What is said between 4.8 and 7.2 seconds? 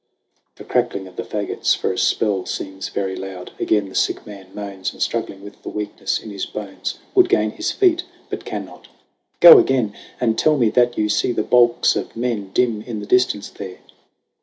And, struggling with the weakness in his bones,